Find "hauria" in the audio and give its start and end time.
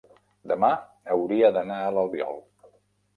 1.15-1.51